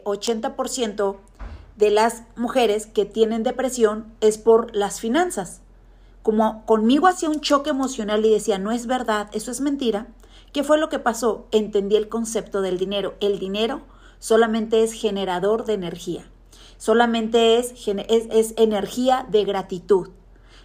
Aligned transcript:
que 0.00 0.04
80% 0.04 1.16
de 1.76 1.90
las 1.90 2.24
mujeres 2.36 2.86
que 2.86 3.06
tienen 3.06 3.42
depresión 3.42 4.12
es 4.20 4.38
por 4.38 4.74
las 4.76 5.00
finanzas. 5.00 5.62
Como 6.22 6.66
conmigo 6.66 7.06
hacía 7.06 7.30
un 7.30 7.40
choque 7.40 7.70
emocional 7.70 8.24
y 8.24 8.30
decía, 8.30 8.58
no 8.58 8.72
es 8.72 8.86
verdad, 8.86 9.28
eso 9.32 9.50
es 9.50 9.60
mentira, 9.60 10.08
¿qué 10.52 10.62
fue 10.62 10.78
lo 10.78 10.90
que 10.90 10.98
pasó? 10.98 11.46
Entendí 11.50 11.96
el 11.96 12.08
concepto 12.08 12.60
del 12.60 12.78
dinero. 12.78 13.14
El 13.20 13.38
dinero 13.38 13.80
solamente 14.18 14.82
es 14.82 14.92
generador 14.92 15.64
de 15.64 15.72
energía, 15.72 16.30
solamente 16.76 17.58
es, 17.58 17.72
es 17.86 18.54
energía 18.58 19.26
de 19.30 19.44
gratitud. 19.44 20.10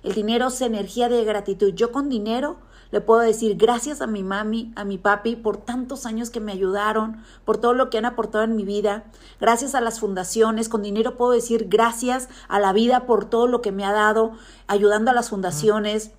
El 0.05 0.13
dinero 0.13 0.49
es 0.49 0.61
energía 0.61 1.09
de 1.09 1.25
gratitud. 1.25 1.73
Yo 1.73 1.91
con 1.91 2.09
dinero 2.09 2.57
le 2.91 3.01
puedo 3.01 3.21
decir 3.21 3.57
gracias 3.57 4.01
a 4.01 4.07
mi 4.07 4.21
mami, 4.21 4.71
a 4.75 4.85
mi 4.85 4.99
papi 4.99 5.35
por 5.35 5.57
tantos 5.57 6.05
años 6.05 6.29
que 6.29 6.39
me 6.39 6.51
ayudaron, 6.51 7.23
por 7.43 7.57
todo 7.57 7.73
lo 7.73 7.89
que 7.89 7.97
han 7.97 8.05
aportado 8.05 8.43
en 8.43 8.55
mi 8.55 8.65
vida. 8.65 9.05
Gracias 9.41 9.73
a 9.73 9.81
las 9.81 9.99
fundaciones, 9.99 10.69
con 10.69 10.83
dinero 10.83 11.17
puedo 11.17 11.31
decir 11.31 11.69
gracias 11.69 12.29
a 12.47 12.59
la 12.59 12.71
vida 12.71 13.07
por 13.07 13.25
todo 13.25 13.47
lo 13.47 13.63
que 13.63 13.71
me 13.71 13.83
ha 13.83 13.91
dado, 13.91 14.33
ayudando 14.67 15.09
a 15.09 15.15
las 15.15 15.31
fundaciones. 15.31 16.11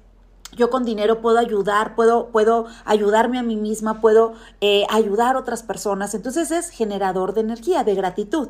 Yo 0.56 0.68
con 0.68 0.84
dinero 0.84 1.20
puedo 1.20 1.38
ayudar, 1.38 1.94
puedo, 1.94 2.30
puedo 2.30 2.66
ayudarme 2.86 3.38
a 3.38 3.44
mí 3.44 3.54
misma, 3.54 4.00
puedo 4.00 4.32
eh, 4.60 4.84
ayudar 4.90 5.36
a 5.36 5.38
otras 5.38 5.62
personas. 5.62 6.12
Entonces 6.12 6.50
es 6.50 6.70
generador 6.70 7.34
de 7.34 7.42
energía, 7.42 7.84
de 7.84 7.94
gratitud. 7.94 8.48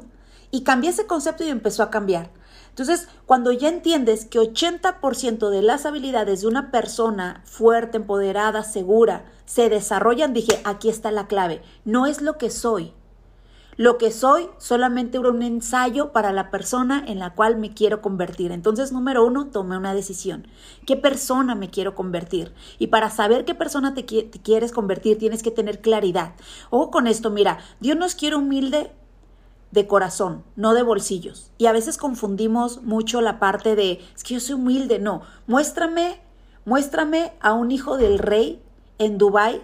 Y 0.51 0.63
cambié 0.63 0.89
ese 0.89 1.07
concepto 1.07 1.45
y 1.45 1.51
empezó 1.51 1.83
a 1.83 1.91
cambiar. 1.91 2.31
Entonces, 2.77 3.09
cuando 3.25 3.53
ya 3.53 3.71
entiendes 3.71 4.27
que 4.27 4.39
80% 4.39 5.49
de 5.49 5.63
las 5.63 5.87
habilidades 5.87 6.43
de 6.43 6.47
una 6.47 6.71
persona 6.71 7.41
fuerte, 7.47 7.97
empoderada, 7.97 8.65
segura, 8.65 9.25
se 9.47 9.71
desarrollan, 9.71 10.35
dije, 10.35 10.61
aquí 10.63 10.91
está 10.91 11.11
la 11.11 11.27
clave. 11.27 11.63
No 11.87 12.05
es 12.05 12.21
lo 12.21 12.37
que 12.37 12.51
soy. 12.51 12.93
Lo 13.79 13.97
que 13.97 14.13
soy 14.13 14.51
solamente 14.59 15.17
era 15.17 15.31
un 15.31 15.41
ensayo 15.41 16.13
para 16.13 16.33
la 16.33 16.51
persona 16.51 17.03
en 17.07 17.19
la 17.19 17.33
cual 17.33 17.57
me 17.57 17.73
quiero 17.73 18.03
convertir. 18.03 18.53
Entonces, 18.53 18.93
número 18.93 19.25
uno, 19.25 19.47
tomé 19.47 19.79
una 19.79 19.95
decisión. 19.95 20.47
¿Qué 20.85 20.99
persona 20.99 21.55
me 21.55 21.71
quiero 21.71 21.95
convertir? 21.95 22.53
Y 22.79 22.89
para 22.89 23.09
saber 23.09 23.47
qué 23.47 23.55
persona 23.55 23.95
te, 23.95 24.05
quieres 24.05 24.73
convertir, 24.73 25.17
tienes 25.17 25.43
que 25.43 25.51
tener 25.51 25.81
claridad. 25.81 26.35
Ojo 26.69 26.91
con 26.91 27.07
esto, 27.07 27.31
mira, 27.31 27.57
Dios 27.81 27.97
nos 27.97 28.15
quiere 28.15 28.37
humilde 28.37 28.93
de 29.71 29.87
corazón, 29.87 30.45
no 30.55 30.75
de 30.75 30.83
bolsillos. 30.83 31.51
Y 31.59 31.67
a 31.67 31.73
veces 31.73 31.99
confundimos 31.99 32.83
mucho 32.83 33.21
la 33.21 33.39
parte 33.39 33.77
de, 33.77 34.01
es 34.15 34.25
que 34.25 34.35
yo 34.35 34.41
soy 34.41 34.55
humilde, 34.55 34.99
no, 34.99 35.23
muéstrame, 35.47 36.21
muéstrame 36.65 37.33
a 37.41 37.53
un 37.53 37.71
hijo 37.71 37.97
del 37.97 38.19
rey 38.19 38.63
en 38.99 39.19
Dubái 39.19 39.61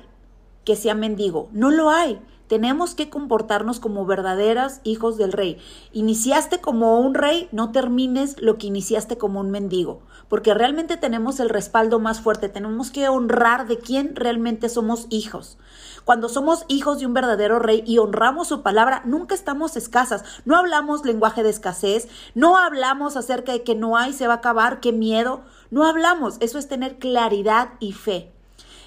que 0.64 0.76
sea 0.76 0.94
mendigo. 0.94 1.48
No 1.52 1.70
lo 1.70 1.90
hay. 1.90 2.20
Tenemos 2.52 2.94
que 2.94 3.08
comportarnos 3.08 3.80
como 3.80 4.04
verdaderas 4.04 4.82
hijos 4.84 5.16
del 5.16 5.32
rey. 5.32 5.56
Iniciaste 5.92 6.60
como 6.60 7.00
un 7.00 7.14
rey, 7.14 7.48
no 7.50 7.72
termines 7.72 8.36
lo 8.42 8.58
que 8.58 8.66
iniciaste 8.66 9.16
como 9.16 9.40
un 9.40 9.50
mendigo, 9.50 10.02
porque 10.28 10.52
realmente 10.52 10.98
tenemos 10.98 11.40
el 11.40 11.48
respaldo 11.48 11.98
más 11.98 12.20
fuerte. 12.20 12.50
Tenemos 12.50 12.90
que 12.90 13.08
honrar 13.08 13.66
de 13.68 13.78
quién 13.78 14.14
realmente 14.14 14.68
somos 14.68 15.06
hijos. 15.08 15.56
Cuando 16.04 16.28
somos 16.28 16.64
hijos 16.68 16.98
de 16.98 17.06
un 17.06 17.14
verdadero 17.14 17.58
rey 17.58 17.82
y 17.86 17.98
honramos 17.98 18.48
su 18.48 18.62
palabra, 18.62 19.02
nunca 19.04 19.34
estamos 19.34 19.76
escasas. 19.76 20.24
No 20.44 20.56
hablamos 20.56 21.04
lenguaje 21.04 21.42
de 21.42 21.50
escasez, 21.50 22.08
no 22.34 22.56
hablamos 22.56 23.16
acerca 23.16 23.52
de 23.52 23.62
que 23.62 23.74
no 23.74 23.96
hay, 23.96 24.12
se 24.12 24.26
va 24.26 24.34
a 24.34 24.36
acabar, 24.38 24.80
qué 24.80 24.92
miedo. 24.92 25.42
No 25.70 25.84
hablamos. 25.84 26.36
Eso 26.40 26.58
es 26.58 26.68
tener 26.68 26.98
claridad 26.98 27.70
y 27.80 27.92
fe. 27.92 28.32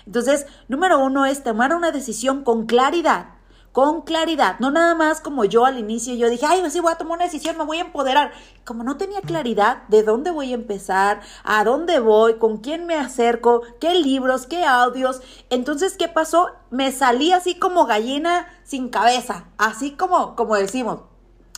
Entonces, 0.05 0.45
número 0.67 0.99
uno 0.99 1.25
es 1.25 1.43
tomar 1.43 1.73
una 1.73 1.91
decisión 1.91 2.43
con 2.43 2.65
claridad 2.65 3.34
con 3.75 4.03
claridad, 4.03 4.57
no 4.59 4.71
nada 4.71 4.95
más 4.95 5.19
como 5.19 5.43
yo 5.43 5.65
al 5.65 5.77
inicio, 5.77 6.15
yo 6.15 6.29
dije, 6.29 6.45
ay, 6.45 6.63
sí, 6.71 6.79
voy 6.79 6.93
a 6.93 6.97
tomar 6.97 7.17
una 7.17 7.25
decisión, 7.25 7.57
me 7.57 7.65
voy 7.65 7.79
a 7.79 7.81
empoderar. 7.81 8.31
Como 8.63 8.85
no 8.85 8.95
tenía 8.95 9.19
claridad 9.19 9.83
de 9.89 10.01
dónde 10.01 10.31
voy 10.31 10.51
a 10.51 10.55
empezar, 10.55 11.19
a 11.43 11.61
dónde 11.65 11.99
voy, 11.99 12.35
con 12.35 12.59
quién 12.59 12.85
me 12.85 12.95
acerco, 12.95 13.63
qué 13.81 13.93
libros, 13.95 14.47
qué 14.47 14.63
audios, 14.63 15.19
entonces, 15.49 15.97
¿qué 15.97 16.07
pasó? 16.07 16.51
Me 16.69 16.93
salí 16.93 17.33
así 17.33 17.55
como 17.55 17.85
gallina 17.85 18.47
sin 18.63 18.87
cabeza, 18.87 19.49
así 19.57 19.91
como, 19.91 20.37
como 20.37 20.55
decimos. 20.55 21.01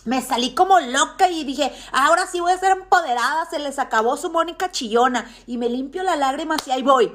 Me 0.03 0.23
salí 0.23 0.56
como 0.56 0.79
loca 0.79 1.29
y 1.29 1.44
dije, 1.44 1.72
ahora 1.91 2.25
sí 2.25 2.39
voy 2.39 2.51
a 2.51 2.57
ser 2.57 2.72
empoderada, 2.72 3.45
se 3.47 3.59
les 3.59 3.77
acabó 3.77 4.17
su 4.17 4.31
Mónica 4.31 4.72
chillona 4.72 5.29
y 5.45 5.59
me 5.59 5.69
limpio 5.69 6.01
las 6.01 6.17
lágrimas 6.17 6.67
y 6.67 6.72
ahí 6.72 6.81
voy. 6.81 7.13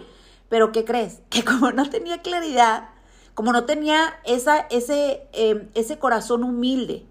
Pero 0.49 0.71
¿qué 0.71 0.85
crees? 0.85 1.23
Que 1.29 1.45
como 1.45 1.73
no 1.73 1.91
tenía 1.91 2.23
claridad, 2.23 2.92
como 3.35 3.53
no 3.53 3.65
tenía 3.65 4.15
esa, 4.25 4.59
ese, 4.59 5.27
em, 5.33 5.69
ese 5.75 5.99
corazón 5.99 6.45
humilde. 6.45 7.07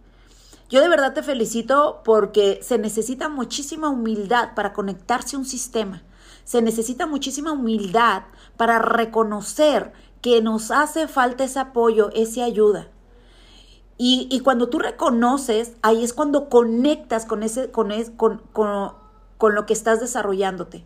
Yo 0.70 0.82
de 0.82 0.88
verdad 0.88 1.14
te 1.14 1.24
felicito 1.24 2.02
porque 2.06 2.60
se 2.62 2.78
necesita 2.78 3.28
muchísima 3.28 3.90
humildad 3.90 4.54
para 4.56 4.74
conectarse 4.74 5.36
a 5.36 5.40
un 5.40 5.46
sistema. 5.46 6.04
Se 6.46 6.62
necesita 6.62 7.08
muchísima 7.08 7.52
humildad 7.52 8.24
para 8.56 8.80
reconocer 8.80 9.92
que 10.22 10.42
nos 10.42 10.72
hace 10.72 11.08
falta 11.08 11.44
ese 11.44 11.60
apoyo, 11.60 12.10
esa 12.14 12.46
ayuda. 12.46 12.88
Y, 13.98 14.28
y 14.32 14.40
cuando 14.40 14.70
tú 14.70 14.80
reconoces, 14.80 15.74
ahí 15.82 16.04
es 16.04 16.14
cuando 16.14 16.50
conectas 16.50 17.26
con, 17.26 17.44
ese, 17.44 17.70
con, 17.72 17.92
con, 18.16 18.42
con, 18.54 18.94
con 19.38 19.56
lo 19.56 19.66
que 19.66 19.74
estás 19.74 20.00
desarrollándote. 20.00 20.86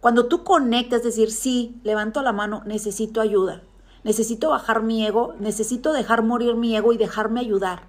Cuando 0.00 0.26
tú 0.26 0.44
conectas, 0.44 1.02
decir, 1.02 1.30
sí, 1.30 1.80
levanto 1.84 2.22
la 2.22 2.32
mano, 2.32 2.62
necesito 2.66 3.20
ayuda 3.20 3.62
necesito 4.06 4.50
bajar 4.50 4.84
mi 4.84 5.04
ego, 5.04 5.34
necesito 5.40 5.92
dejar 5.92 6.22
morir 6.22 6.54
mi 6.54 6.76
ego 6.76 6.92
y 6.92 6.96
dejarme 6.96 7.40
ayudar. 7.40 7.82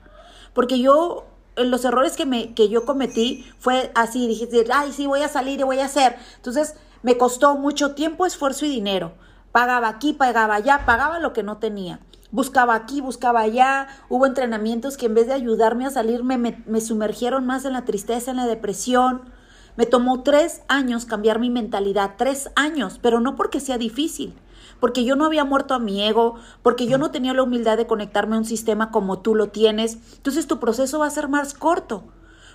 Porque 0.56 0.80
yo, 0.80 1.26
los 1.56 1.86
errores 1.86 2.18
que, 2.18 2.26
me, 2.26 2.56
que 2.56 2.70
yo 2.70 2.86
cometí 2.86 3.46
fue 3.60 3.92
así, 3.94 4.28
dije, 4.28 4.50
ay, 4.74 4.92
sí, 4.92 5.06
voy 5.06 5.22
a 5.22 5.28
salir 5.28 5.60
y 5.60 5.64
voy 5.64 5.80
a 5.80 5.86
hacer. 5.86 6.16
Entonces, 6.38 6.74
me 7.04 7.20
costó 7.20 7.56
mucho 7.56 7.94
tiempo, 7.94 8.26
esfuerzo 8.26 8.66
y 8.66 8.70
dinero. 8.70 9.14
Pagaba 9.52 9.90
aquí, 9.90 10.14
pagaba 10.14 10.56
allá, 10.56 10.88
pagaba 10.88 11.20
lo 11.20 11.34
que 11.34 11.44
no 11.44 11.58
tenía. 11.58 12.00
Buscaba 12.32 12.74
aquí, 12.74 13.00
buscaba 13.00 13.42
allá. 13.42 13.88
Hubo 14.10 14.26
entrenamientos 14.26 14.98
que 14.98 15.06
en 15.06 15.14
vez 15.14 15.28
de 15.28 15.34
ayudarme 15.34 15.86
a 15.86 15.92
salir, 15.92 16.24
me, 16.24 16.40
me 16.40 16.82
sumergieron 16.82 17.46
más 17.46 17.64
en 17.64 17.74
la 17.74 17.86
tristeza, 17.86 18.32
en 18.32 18.38
la 18.38 18.48
depresión. 18.48 19.22
Me 19.76 19.86
tomó 19.86 20.24
tres 20.24 20.64
años 20.68 21.06
cambiar 21.06 21.38
mi 21.38 21.52
mentalidad, 21.52 22.16
tres 22.18 22.50
años, 22.56 22.98
pero 23.04 23.20
no 23.20 23.36
porque 23.36 23.60
sea 23.60 23.78
difícil, 23.78 24.34
porque 24.80 25.04
yo 25.04 25.16
no 25.16 25.26
había 25.26 25.44
muerto 25.44 25.74
a 25.74 25.80
mi 25.80 26.04
ego, 26.04 26.36
porque 26.62 26.88
yo 26.88 26.98
no 26.98 27.12
tenía 27.12 27.34
la 27.34 27.44
humildad 27.44 27.78
de 27.78 27.88
conectarme 27.88 28.36
a 28.36 28.40
un 28.40 28.46
sistema 28.46 28.92
como 28.92 29.20
tú 29.20 29.36
lo 29.36 29.50
tienes. 29.50 29.98
Entonces 30.16 30.48
tu 30.48 30.60
proceso 30.60 31.00
va 31.00 31.08
a 31.08 31.12
ser 31.12 31.28
más 31.28 31.54
corto, 31.54 32.04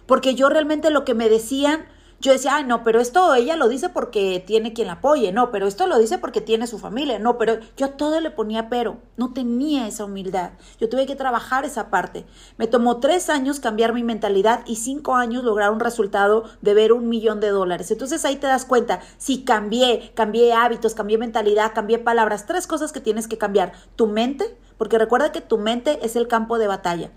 porque 0.07 0.35
yo 0.35 0.49
realmente 0.49 0.91
lo 0.91 1.05
que 1.05 1.15
me 1.15 1.29
decían 1.29 1.87
yo 2.23 2.31
decía, 2.31 2.55
ay, 2.55 2.65
no, 2.65 2.85
pero 2.85 3.01
esto 3.01 3.35
ella 3.35 3.57
lo 3.57 3.69
dice 3.69 3.89
porque 3.89 4.43
tiene 4.47 4.73
quien 4.73 4.87
la 4.87 4.95
apoye, 4.95 5.33
no, 5.33 5.51
pero 5.51 5.67
esto 5.67 5.89
lo 5.89 5.99
dice 5.99 6.19
porque 6.19 6.41
tiene 6.41 6.69
su 6.69 6.79
familia, 6.79 7.19
no, 7.19 7.37
pero 7.37 7.59
yo 7.77 7.91
todo 7.91 8.21
le 8.21 8.31
ponía 8.31 8.69
pero, 8.69 8.99
no 9.17 9.33
tenía 9.33 9.89
esa 9.89 10.05
humildad, 10.05 10.53
yo 10.79 10.89
tuve 10.89 11.05
que 11.05 11.17
trabajar 11.17 11.65
esa 11.65 11.91
parte. 11.91 12.25
Me 12.59 12.69
tomó 12.69 13.01
tres 13.01 13.29
años 13.29 13.59
cambiar 13.59 13.93
mi 13.93 14.05
mentalidad 14.05 14.63
y 14.67 14.77
cinco 14.77 15.17
años 15.17 15.43
lograr 15.43 15.73
un 15.73 15.81
resultado 15.81 16.45
de 16.61 16.75
ver 16.75 16.93
un 16.93 17.09
millón 17.09 17.41
de 17.41 17.49
dólares. 17.49 17.91
Entonces 17.91 18.25
ahí 18.25 18.37
te 18.37 18.47
das 18.47 18.65
cuenta, 18.65 19.01
si 19.19 19.43
cambié, 19.43 20.13
cambié 20.15 20.53
hábitos, 20.53 20.95
cambié 20.95 21.19
mentalidad, 21.19 21.73
cambié 21.75 21.99
palabras, 21.99 22.47
tres 22.47 22.69
cosas 22.69 22.93
que 22.93 23.01
tienes 23.01 23.27
que 23.27 23.37
cambiar. 23.37 23.73
Tu 23.97 24.07
mente, 24.07 24.57
porque 24.79 24.97
recuerda 24.97 25.33
que 25.33 25.41
tu 25.41 25.59
mente 25.59 25.99
es 26.07 26.15
el 26.15 26.29
campo 26.29 26.59
de 26.59 26.69
batalla 26.69 27.11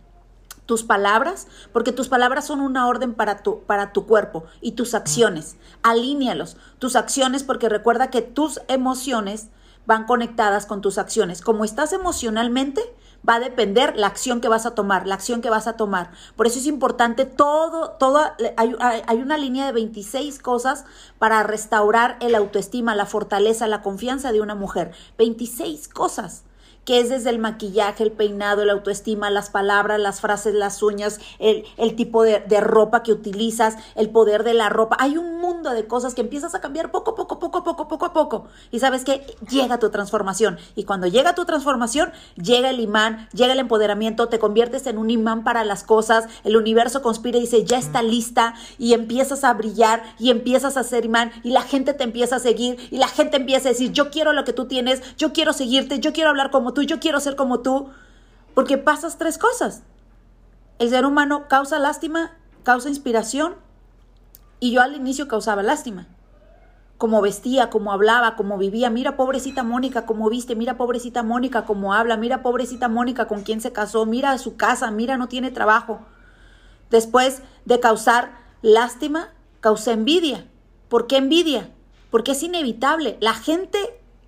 tus 0.66 0.84
palabras, 0.84 1.48
porque 1.72 1.92
tus 1.92 2.08
palabras 2.08 2.48
son 2.48 2.62
una 2.62 2.88
orden 2.88 3.14
para 3.14 3.44
tu, 3.44 3.62
para 3.62 3.94
tu 3.94 4.06
cuerpo 4.06 4.46
y 4.62 4.74
tus 4.74 4.94
acciones. 4.94 5.58
Alínealos, 5.84 6.58
tus 6.80 6.96
acciones, 6.96 7.44
porque 7.44 7.70
recuerda 7.70 8.10
que 8.10 8.22
tus 8.22 8.62
emociones 8.68 9.50
van 9.86 10.06
conectadas 10.06 10.66
con 10.66 10.82
tus 10.82 10.98
acciones. 10.98 11.42
Como 11.42 11.64
estás 11.64 11.94
emocionalmente, 11.94 12.82
va 13.28 13.36
a 13.36 13.40
depender 13.40 13.96
la 13.96 14.08
acción 14.08 14.42
que 14.42 14.50
vas 14.50 14.66
a 14.66 14.76
tomar, 14.76 15.08
la 15.08 15.16
acción 15.16 15.42
que 15.42 15.50
vas 15.50 15.68
a 15.68 15.74
tomar. 15.74 16.12
Por 16.36 16.48
eso 16.48 16.60
es 16.60 16.66
importante 16.66 17.26
todo, 17.26 17.92
todo, 17.92 18.22
hay, 18.58 18.76
hay 18.80 19.22
una 19.22 19.38
línea 19.38 19.66
de 19.66 19.72
26 19.72 20.40
cosas 20.40 20.86
para 21.20 21.44
restaurar 21.44 22.18
el 22.20 22.36
autoestima, 22.36 22.96
la 22.96 23.06
fortaleza, 23.06 23.68
la 23.68 23.82
confianza 23.82 24.32
de 24.32 24.42
una 24.42 24.56
mujer. 24.56 24.92
26 25.18 25.88
cosas 25.88 26.45
que 26.86 27.00
es 27.00 27.10
desde 27.10 27.32
el 27.32 27.40
maquillaje, 27.40 28.04
el 28.04 28.12
peinado, 28.12 28.64
la 28.64 28.74
autoestima, 28.74 29.30
las 29.30 29.50
palabras, 29.50 30.00
las 30.00 30.22
frases, 30.22 30.54
las 30.54 30.82
uñas, 30.84 31.20
el, 31.40 31.66
el 31.78 31.96
tipo 31.96 32.24
de, 32.24 32.40
de, 32.40 32.62
ropa 32.62 33.04
que 33.04 33.12
utilizas, 33.12 33.76
el 33.96 34.10
poder 34.10 34.44
de 34.44 34.54
la 34.54 34.70
ropa. 34.70 34.96
Hay 35.00 35.18
un 35.18 35.40
mundo 35.40 35.72
de 35.72 35.88
cosas 35.88 36.14
que 36.14 36.22
empiezas 36.22 36.56
a 36.56 36.62
cambiar 36.62 36.92
poco, 36.92 37.16
poco, 37.16 37.40
poco, 37.40 37.64
poco, 37.64 37.88
poco 37.88 38.06
a 38.06 38.14
poco. 38.14 38.46
Y 38.72 38.80
sabes 38.80 39.04
que 39.04 39.26
llega 39.50 39.80
tu 39.80 39.90
transformación. 39.90 40.58
Y 40.76 40.84
cuando 40.84 41.08
llega 41.08 41.36
tu 41.36 41.46
transformación, 41.46 42.12
llega 42.36 42.70
el 42.70 42.80
imán, 42.80 43.28
llega 43.34 43.54
el 43.54 43.60
empoderamiento, 43.60 44.30
te 44.30 44.40
conviertes 44.40 44.86
en 44.86 45.00
un 45.00 45.10
imán 45.10 45.44
para 45.44 45.64
las 45.64 45.84
cosas, 45.84 46.28
el 46.44 46.56
universo 46.56 47.02
conspira 47.02 47.40
y 47.40 47.42
dice, 47.42 47.66
ya 47.66 47.80
está 47.80 48.04
lista, 48.04 48.54
y 48.78 48.94
empiezas 48.94 49.44
a 49.44 49.54
brillar, 49.54 50.04
y 50.20 50.30
empiezas 50.30 50.78
a 50.78 50.84
ser 50.84 51.06
imán, 51.06 51.32
y 51.44 51.50
la 51.50 51.64
gente 51.64 51.94
te 51.94 52.04
empieza 52.04 52.36
a 52.36 52.40
seguir, 52.40 52.78
y 52.92 52.98
la 52.98 53.08
gente 53.08 53.38
empieza 53.38 53.70
a 53.70 53.72
decir, 53.72 53.92
yo 53.92 54.12
quiero 54.12 54.34
lo 54.34 54.44
que 54.44 54.54
tú 54.54 54.66
tienes, 54.66 55.02
yo 55.18 55.34
quiero 55.34 55.54
seguirte, 55.54 56.00
yo 56.00 56.14
quiero 56.14 56.30
hablar 56.30 56.52
como 56.52 56.75
tú, 56.76 56.84
yo 56.84 57.00
quiero 57.00 57.20
ser 57.20 57.36
como 57.36 57.62
tú, 57.62 57.90
porque 58.54 58.78
pasas 58.78 59.18
tres 59.18 59.40
cosas. 59.40 59.82
el 60.78 60.90
ser 60.90 61.06
humano 61.06 61.48
causa 61.48 61.80
lástima, 61.80 62.34
causa 62.64 62.90
inspiración 62.90 63.56
y 64.60 64.72
yo 64.72 64.82
al 64.82 64.96
inicio 64.96 65.28
causaba 65.28 65.64
lástima. 65.64 66.08
Como 66.98 67.22
vestía, 67.22 67.70
como 67.70 67.92
hablaba, 67.92 68.36
como 68.36 68.58
vivía. 68.58 68.90
Mira, 68.90 69.18
pobrecita 69.18 69.64
Mónica, 69.64 70.06
cómo 70.06 70.30
viste. 70.30 70.56
Mira, 70.56 70.78
pobrecita 70.78 71.24
Mónica, 71.24 71.66
cómo 71.66 71.94
habla. 71.94 72.16
Mira, 72.16 72.42
pobrecita 72.42 72.88
Mónica, 72.88 73.28
con 73.28 73.42
quién 73.42 73.60
se 73.60 73.74
casó. 73.74 74.06
Mira 74.06 74.38
su 74.38 74.56
casa. 74.56 74.90
Mira, 74.92 75.18
no 75.18 75.28
tiene 75.28 75.52
trabajo. 75.52 76.00
Después 76.90 77.42
de 77.66 77.82
causar 77.82 78.32
lástima, 78.62 79.30
causé 79.60 79.92
envidia. 79.92 80.48
¿Por 80.88 81.08
qué 81.08 81.18
envidia? 81.18 81.70
Porque 82.12 82.32
es 82.32 82.44
inevitable. 82.44 83.18
La 83.20 83.34
gente 83.34 83.78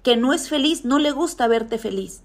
que 0.04 0.18
no 0.18 0.34
es 0.34 0.50
feliz 0.50 0.84
no 0.84 1.00
le 1.00 1.12
gusta 1.12 1.48
verte 1.48 1.78
feliz. 1.78 2.22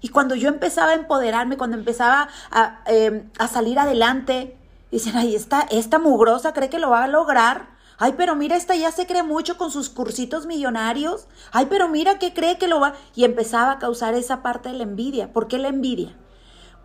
Y 0.00 0.08
cuando 0.08 0.34
yo 0.34 0.48
empezaba 0.48 0.92
a 0.92 0.94
empoderarme, 0.94 1.56
cuando 1.56 1.76
empezaba 1.76 2.28
a, 2.50 2.80
em, 2.86 3.30
salir 3.50 3.78
adelante, 3.78 4.56
dicen, 4.90 5.16
ay, 5.16 5.34
esta, 5.34 5.62
esta 5.70 5.98
mugrosa 5.98 6.52
cree 6.52 6.70
que 6.70 6.78
lo 6.78 6.90
va 6.90 7.04
a 7.04 7.08
lograr. 7.08 7.68
Ay, 7.98 8.14
pero 8.16 8.34
mira, 8.34 8.56
esta 8.56 8.74
ya 8.76 8.90
se 8.92 9.06
cree 9.06 9.22
mucho 9.22 9.58
con 9.58 9.70
sus 9.70 9.90
cursitos 9.90 10.46
millonarios. 10.46 11.26
Ay, 11.52 11.66
pero 11.68 11.88
mira 11.88 12.18
que 12.18 12.32
cree 12.32 12.56
que 12.56 12.66
lo 12.66 12.80
va. 12.80 12.94
Y 13.14 13.24
empezaba 13.24 13.72
a 13.72 13.78
causar 13.78 14.14
esa 14.14 14.42
parte 14.42 14.70
de 14.70 14.78
la 14.78 14.84
envidia. 14.84 15.32
¿Por 15.32 15.48
qué 15.48 15.58
la 15.58 15.68
envidia? 15.68 16.16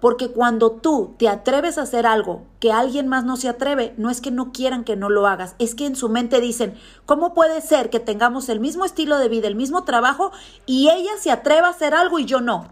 Porque 0.01 0.29
cuando 0.29 0.71
tú 0.71 1.15
te 1.17 1.29
atreves 1.29 1.77
a 1.77 1.83
hacer 1.83 2.05
algo 2.05 2.43
que 2.59 2.71
alguien 2.71 3.07
más 3.07 3.23
no 3.23 3.37
se 3.37 3.47
atreve, 3.47 3.93
no 3.97 4.09
es 4.09 4.19
que 4.19 4.29
no 4.29 4.51
quieran 4.51 4.83
que 4.83 4.97
no 4.97 5.09
lo 5.09 5.25
hagas, 5.25 5.55
es 5.57 5.73
que 5.73 5.85
en 5.85 5.95
su 5.95 6.09
mente 6.09 6.41
dicen, 6.41 6.75
¿cómo 7.05 7.33
puede 7.33 7.61
ser 7.61 7.89
que 7.89 7.99
tengamos 7.99 8.49
el 8.49 8.59
mismo 8.59 8.85
estilo 8.85 9.17
de 9.17 9.29
vida, 9.29 9.47
el 9.47 9.55
mismo 9.55 9.83
trabajo 9.83 10.31
y 10.65 10.89
ella 10.89 11.11
se 11.17 11.31
atreva 11.31 11.67
a 11.67 11.71
hacer 11.71 11.95
algo 11.95 12.19
y 12.19 12.25
yo 12.25 12.41
no? 12.41 12.67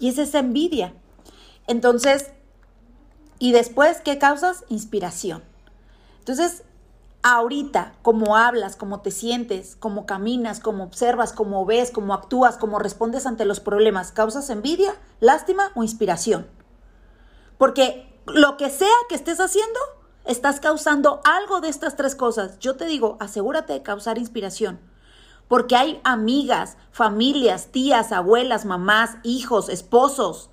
Y 0.00 0.08
es 0.08 0.18
esa 0.18 0.40
envidia. 0.40 0.94
Entonces, 1.68 2.32
y 3.38 3.52
después, 3.52 4.00
¿qué 4.00 4.18
causas? 4.18 4.64
Inspiración. 4.68 5.44
Entonces, 6.18 6.64
ahorita, 7.22 7.94
como 8.02 8.36
hablas, 8.36 8.76
cómo 8.76 9.02
te 9.02 9.10
sientes, 9.10 9.76
cómo 9.78 10.06
caminas, 10.06 10.58
cómo 10.58 10.84
observas, 10.84 11.32
cómo 11.32 11.64
ves, 11.66 11.90
cómo 11.90 12.14
actúas, 12.14 12.56
cómo 12.56 12.78
respondes 12.78 13.26
ante 13.26 13.44
los 13.44 13.60
problemas, 13.60 14.10
¿causas 14.10 14.50
envidia, 14.50 14.94
lástima 15.20 15.70
o 15.74 15.82
inspiración? 15.82 16.48
Porque 17.58 18.18
lo 18.26 18.56
que 18.56 18.70
sea 18.70 18.88
que 19.08 19.14
estés 19.14 19.38
haciendo, 19.38 19.78
estás 20.24 20.60
causando 20.60 21.20
algo 21.24 21.60
de 21.60 21.68
estas 21.68 21.94
tres 21.94 22.14
cosas. 22.14 22.58
Yo 22.58 22.76
te 22.76 22.86
digo, 22.86 23.16
asegúrate 23.20 23.74
de 23.74 23.82
causar 23.82 24.18
inspiración 24.18 24.89
porque 25.50 25.74
hay 25.74 26.00
amigas, 26.04 26.76
familias, 26.92 27.72
tías, 27.72 28.12
abuelas, 28.12 28.64
mamás, 28.64 29.16
hijos, 29.24 29.68
esposos, 29.68 30.48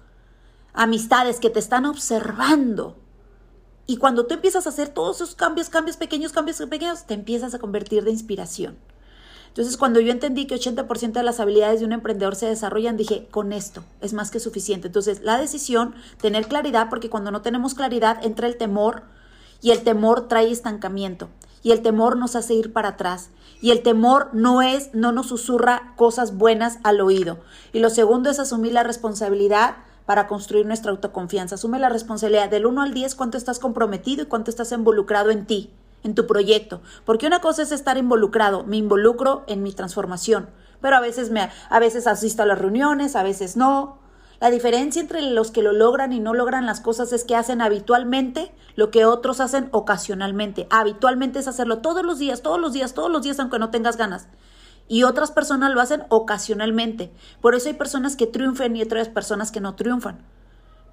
amistades 0.73 1.39
que 1.39 1.51
te 1.51 1.59
están 1.59 1.85
observando. 1.85 2.97
Y 3.85 3.97
cuando 3.97 4.25
tú 4.25 4.33
empiezas 4.33 4.65
a 4.65 4.69
hacer 4.69 4.89
todos 4.89 5.17
esos 5.17 5.35
cambios, 5.35 5.69
cambios 5.69 5.97
pequeños, 5.97 6.31
cambios 6.31 6.57
pequeños, 6.57 7.05
te 7.05 7.13
empiezas 7.13 7.53
a 7.53 7.59
convertir 7.59 8.05
de 8.05 8.09
inspiración. 8.09 8.75
Entonces, 9.49 9.77
cuando 9.77 9.99
yo 9.99 10.11
entendí 10.11 10.47
que 10.47 10.55
80% 10.55 11.11
de 11.11 11.23
las 11.23 11.39
habilidades 11.39 11.79
de 11.79 11.85
un 11.85 11.93
emprendedor 11.93 12.35
se 12.35 12.47
desarrollan, 12.47 12.97
dije, 12.97 13.27
con 13.29 13.53
esto 13.53 13.83
es 14.01 14.13
más 14.13 14.31
que 14.31 14.39
suficiente. 14.39 14.87
Entonces, 14.87 15.21
la 15.21 15.37
decisión, 15.37 15.93
tener 16.19 16.47
claridad, 16.47 16.89
porque 16.89 17.11
cuando 17.11 17.29
no 17.29 17.43
tenemos 17.43 17.75
claridad 17.75 18.25
entra 18.25 18.47
el 18.47 18.57
temor 18.57 19.03
y 19.61 19.69
el 19.69 19.83
temor 19.83 20.27
trae 20.27 20.49
estancamiento 20.49 21.29
y 21.67 21.73
el 21.73 21.81
temor 21.81 22.15
nos 22.15 22.37
hace 22.37 22.53
ir 22.53 22.71
para 22.71 22.87
atrás. 22.87 23.29
Y 23.59 23.71
el 23.71 23.83
temor 23.83 24.29
no 24.31 24.61
es, 24.61 24.89
no 24.93 25.11
nos 25.11 25.27
susurra 25.27 25.91
cosas 25.97 26.37
buenas 26.37 26.79
al 26.83 27.01
oído. 27.01 27.39
Y 27.73 27.79
lo 27.79 27.89
segundo 27.89 28.29
es 28.29 28.39
asumir 28.39 28.71
la 28.71 28.83
responsabilidad 28.83 29.75
para 30.05 30.27
construir 30.27 30.65
nuestra 30.65 30.91
autoconfianza. 30.91 31.55
Asume 31.55 31.77
la 31.77 31.89
responsabilidad 31.89 32.49
del 32.49 32.67
1 32.67 32.83
al 32.83 32.93
10 32.93 33.15
cuánto 33.15 33.37
estás 33.37 33.59
comprometido 33.59 34.23
y 34.23 34.27
cuánto 34.27 34.49
estás 34.49 34.71
involucrado 34.71 35.29
en 35.29 35.45
ti, 35.45 35.73
en 36.05 36.15
tu 36.15 36.25
proyecto. 36.25 36.79
Porque 37.03 37.27
una 37.27 37.41
cosa 37.41 37.63
es 37.63 37.73
estar 37.73 37.97
involucrado, 37.97 38.63
me 38.63 38.77
involucro 38.77 39.43
en 39.47 39.61
mi 39.61 39.73
transformación, 39.73 40.49
pero 40.79 40.95
a 40.95 41.01
veces 41.01 41.31
me 41.31 41.49
a 41.69 41.79
veces 41.79 42.07
asisto 42.07 42.43
a 42.43 42.45
las 42.45 42.59
reuniones, 42.59 43.17
a 43.17 43.23
veces 43.23 43.57
no. 43.57 43.99
La 44.39 44.51
diferencia 44.51 45.01
entre 45.01 45.21
los 45.21 45.49
que 45.49 45.63
lo 45.63 45.71
logran 45.71 46.13
y 46.13 46.19
no 46.19 46.33
logran 46.35 46.67
las 46.67 46.79
cosas 46.79 47.11
es 47.11 47.23
que 47.23 47.35
hacen 47.35 47.59
habitualmente 47.59 48.51
lo 48.75 48.91
que 48.91 49.05
otros 49.05 49.39
hacen 49.39 49.69
ocasionalmente. 49.71 50.67
Habitualmente 50.69 51.39
es 51.39 51.47
hacerlo 51.47 51.79
todos 51.79 52.03
los 52.03 52.19
días, 52.19 52.43
todos 52.43 52.59
los 52.59 52.71
días, 52.71 52.93
todos 52.93 53.09
los 53.09 53.23
días, 53.23 53.39
aunque 53.39 53.57
no 53.57 53.71
tengas 53.71 53.97
ganas. 53.97 54.27
Y 54.87 55.03
otras 55.03 55.31
personas 55.31 55.73
lo 55.73 55.81
hacen 55.81 56.03
ocasionalmente. 56.09 57.11
Por 57.41 57.55
eso 57.55 57.67
hay 57.67 57.73
personas 57.73 58.15
que 58.15 58.27
triunfan 58.27 58.75
y 58.75 58.83
otras 58.83 59.09
personas 59.09 59.51
que 59.51 59.59
no 59.59 59.75
triunfan. 59.75 60.19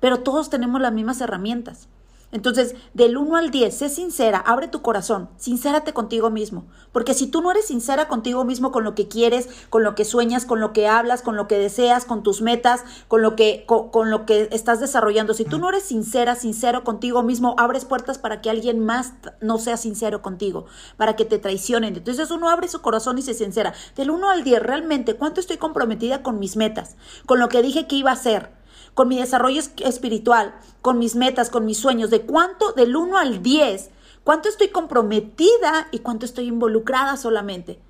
Pero 0.01 0.21
todos 0.21 0.49
tenemos 0.49 0.81
las 0.81 0.93
mismas 0.93 1.21
herramientas. 1.21 1.89
Entonces, 2.35 2.75
del 2.95 3.17
1 3.17 3.37
al 3.37 3.53
10, 3.53 3.73
sé 3.73 3.89
sincera, 3.89 4.39
abre 4.39 4.67
tu 4.67 4.83
corazón, 4.83 5.31
sincérate 5.37 5.93
contigo 5.93 6.31
mismo. 6.31 6.67
Porque 6.91 7.15
si 7.15 7.29
tú 7.29 7.41
no 7.41 7.53
eres 7.53 7.69
sincera 7.69 8.09
contigo 8.09 8.45
mismo 8.45 8.73
con 8.73 8.83
lo 8.83 8.97
que 8.97 9.07
quieres, 9.07 9.49
con 9.71 9.85
lo 9.85 9.95
que 9.95 10.05
sueñas, 10.05 10.45
con 10.45 10.59
lo 10.59 10.73
que 10.73 10.89
hablas, 10.89 11.23
con 11.23 11.37
lo 11.37 11.47
que 11.47 11.59
deseas, 11.59 12.05
con 12.05 12.25
tus 12.25 12.43
metas, 12.43 12.83
con 13.07 13.23
lo 13.23 13.37
que, 13.37 13.65
con, 13.67 14.11
lo 14.11 14.27
que 14.27 14.49
estás 14.51 14.81
desarrollando, 14.81 15.33
si 15.33 15.45
tú 15.45 15.59
no 15.59 15.69
eres 15.69 15.85
sincera, 15.85 16.35
sincero 16.35 16.83
contigo 16.83 17.23
mismo, 17.23 17.55
abres 17.57 17.85
puertas 17.85 18.19
para 18.19 18.41
que 18.41 18.51
alguien 18.51 18.85
más 18.85 19.13
no 19.41 19.59
sea 19.59 19.77
sincero 19.77 20.21
contigo, 20.21 20.67
para 20.97 21.15
que 21.15 21.25
te 21.25 21.39
traicionen. 21.39 21.95
Entonces 21.95 22.33
uno 22.33 22.49
abre 22.49 22.67
su 22.67 22.83
corazón 22.83 23.17
y 23.17 23.23
se 23.23 23.35
sincera. 23.35 23.75
Del 23.95 24.11
1 24.11 24.29
al 24.29 24.43
10, 24.43 24.61
realmente, 24.61 25.15
¿cuánto 25.15 25.39
estoy 25.39 25.59
comprometida 25.59 26.25
con 26.25 26.41
mis 26.41 26.57
metas? 26.57 26.97
Con 27.27 27.39
lo 27.39 27.49
que 27.49 27.63
dije 27.63 27.87
que 27.87 27.95
iba 27.95 28.11
a 28.11 28.15
hacer 28.15 28.64
con 28.95 29.09
mi 29.09 29.19
desarrollo 29.19 29.61
espiritual, 29.79 30.55
con 30.81 30.99
mis 30.99 31.17
metas, 31.17 31.51
con 31.51 31.67
mis 31.67 31.79
sueños, 31.79 32.11
de 32.11 32.23
cuánto, 32.23 32.73
del 32.73 32.97
1 32.97 33.19
al 33.19 33.43
10, 33.43 33.91
cuánto 34.23 34.49
estoy 34.49 34.69
comprometida 34.69 35.89
y 35.91 35.99
cuánto 35.99 36.25
estoy 36.25 36.47
involucrada 36.47 37.17
solamente. 37.17 37.81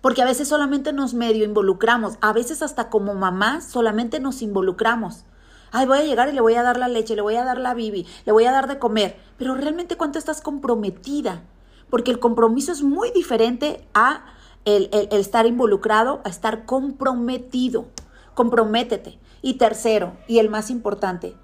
Porque 0.00 0.20
a 0.20 0.26
veces 0.26 0.48
solamente 0.48 0.92
nos 0.92 1.14
medio 1.14 1.44
involucramos, 1.44 2.18
a 2.20 2.32
veces 2.32 2.60
hasta 2.60 2.90
como 2.90 3.14
mamás 3.14 3.66
solamente 3.66 4.20
nos 4.20 4.42
involucramos. 4.42 5.24
Ay, 5.72 5.86
voy 5.86 5.98
a 5.98 6.04
llegar 6.04 6.28
y 6.28 6.32
le 6.32 6.40
voy 6.40 6.54
a 6.54 6.62
dar 6.62 6.76
la 6.76 6.88
leche, 6.88 7.16
le 7.16 7.22
voy 7.22 7.36
a 7.36 7.44
dar 7.44 7.58
la 7.58 7.74
bibi, 7.74 8.06
le 8.26 8.32
voy 8.32 8.44
a 8.44 8.52
dar 8.52 8.68
de 8.68 8.78
comer. 8.78 9.16
Pero 9.38 9.54
realmente 9.54 9.96
cuánto 9.96 10.18
estás 10.18 10.40
comprometida. 10.40 11.42
Porque 11.90 12.10
el 12.10 12.18
compromiso 12.18 12.70
es 12.70 12.82
muy 12.82 13.10
diferente 13.12 13.86
a 13.94 14.24
el 14.64 14.88
estar 15.10 15.46
involucrado, 15.46 16.20
a 16.24 16.28
estar 16.28 16.64
comprometido. 16.64 17.86
Comprométete. 18.34 19.18
Y 19.42 19.54
tercero, 19.54 20.16
y 20.26 20.38
el 20.38 20.48
más 20.48 20.70
importante, 20.70 21.34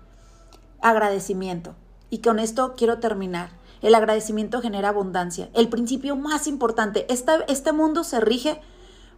agradecimiento. 0.80 1.74
Y 2.08 2.18
con 2.18 2.38
esto 2.38 2.74
quiero 2.76 2.98
terminar. 2.98 3.50
El 3.82 3.94
agradecimiento 3.94 4.60
genera 4.60 4.88
abundancia. 4.88 5.50
El 5.54 5.68
principio 5.68 6.16
más 6.16 6.46
importante, 6.46 7.06
este 7.10 7.72
mundo 7.72 8.04
se 8.04 8.20
rige 8.20 8.60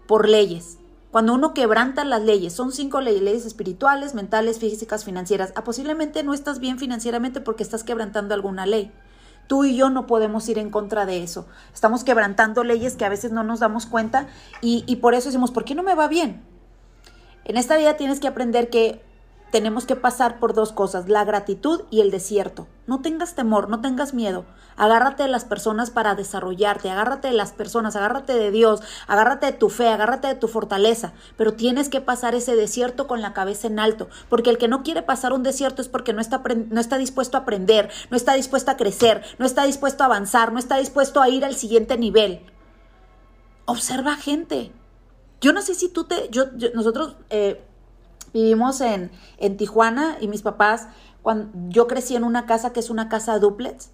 por 0.06 0.28
leyes. 0.28 0.78
Cuando 1.12 1.34
uno 1.34 1.52
quebranta 1.52 2.04
las 2.04 2.22
leyes, 2.22 2.54
son 2.54 2.72
cinco 2.72 3.00
leyes, 3.00 3.22
leyes 3.22 3.46
espirituales, 3.46 4.14
mentales, 4.14 4.58
físicas, 4.58 5.04
financieras. 5.04 5.52
Ah, 5.56 5.62
posiblemente 5.62 6.22
no 6.22 6.32
estás 6.32 6.58
bien 6.58 6.78
financieramente 6.78 7.40
porque 7.40 7.62
estás 7.62 7.84
quebrantando 7.84 8.34
alguna 8.34 8.66
ley. 8.66 8.90
Tú 9.46 9.64
y 9.64 9.76
yo 9.76 9.90
no 9.90 10.06
podemos 10.06 10.48
ir 10.48 10.58
en 10.58 10.70
contra 10.70 11.04
de 11.04 11.22
eso. 11.22 11.46
Estamos 11.74 12.02
quebrantando 12.02 12.64
leyes 12.64 12.96
que 12.96 13.04
a 13.04 13.10
veces 13.10 13.30
no 13.30 13.44
nos 13.44 13.60
damos 13.60 13.86
cuenta 13.86 14.26
y, 14.62 14.84
y 14.86 14.96
por 14.96 15.14
eso 15.14 15.28
decimos, 15.28 15.50
¿por 15.50 15.64
qué 15.64 15.74
no 15.74 15.82
me 15.82 15.94
va 15.94 16.08
bien? 16.08 16.42
En 17.44 17.56
esta 17.56 17.76
vida 17.76 17.96
tienes 17.96 18.20
que 18.20 18.28
aprender 18.28 18.70
que 18.70 19.02
tenemos 19.52 19.84
que 19.84 19.96
pasar 19.96 20.40
por 20.40 20.54
dos 20.54 20.72
cosas, 20.72 21.10
la 21.10 21.24
gratitud 21.24 21.82
y 21.90 22.00
el 22.00 22.10
desierto. 22.10 22.68
No 22.86 23.02
tengas 23.02 23.34
temor, 23.34 23.68
no 23.68 23.82
tengas 23.82 24.14
miedo. 24.14 24.46
Agárrate 24.76 25.24
de 25.24 25.28
las 25.28 25.44
personas 25.44 25.90
para 25.90 26.14
desarrollarte, 26.14 26.88
agárrate 26.88 27.28
de 27.28 27.34
las 27.34 27.52
personas, 27.52 27.94
agárrate 27.94 28.32
de 28.32 28.50
Dios, 28.50 28.80
agárrate 29.06 29.46
de 29.46 29.52
tu 29.52 29.68
fe, 29.68 29.88
agárrate 29.88 30.28
de 30.28 30.36
tu 30.36 30.48
fortaleza. 30.48 31.12
Pero 31.36 31.52
tienes 31.52 31.90
que 31.90 32.00
pasar 32.00 32.34
ese 32.34 32.56
desierto 32.56 33.06
con 33.06 33.20
la 33.20 33.34
cabeza 33.34 33.66
en 33.66 33.78
alto, 33.78 34.08
porque 34.30 34.48
el 34.48 34.56
que 34.56 34.68
no 34.68 34.82
quiere 34.82 35.02
pasar 35.02 35.34
un 35.34 35.42
desierto 35.42 35.82
es 35.82 35.88
porque 35.88 36.14
no 36.14 36.22
está, 36.22 36.42
no 36.70 36.80
está 36.80 36.96
dispuesto 36.96 37.36
a 37.36 37.40
aprender, 37.40 37.90
no 38.10 38.16
está 38.16 38.32
dispuesto 38.32 38.70
a 38.70 38.78
crecer, 38.78 39.22
no 39.38 39.44
está 39.44 39.64
dispuesto 39.64 40.02
a 40.02 40.06
avanzar, 40.06 40.52
no 40.52 40.60
está 40.60 40.78
dispuesto 40.78 41.20
a 41.20 41.28
ir 41.28 41.44
al 41.44 41.56
siguiente 41.56 41.98
nivel. 41.98 42.40
Observa 43.66 44.16
gente, 44.16 44.72
yo 45.42 45.52
no 45.52 45.60
sé 45.60 45.74
si 45.74 45.88
tú 45.88 46.04
te, 46.04 46.28
yo, 46.30 46.44
nosotros 46.74 47.16
eh, 47.28 47.62
vivimos 48.32 48.80
en, 48.80 49.10
en 49.38 49.56
Tijuana 49.58 50.16
y 50.20 50.28
mis 50.28 50.40
papás, 50.40 50.88
cuando 51.20 51.50
yo 51.68 51.86
crecí 51.88 52.16
en 52.16 52.24
una 52.24 52.46
casa 52.46 52.72
que 52.72 52.80
es 52.80 52.88
una 52.88 53.08
casa 53.08 53.38
duplex, 53.38 53.90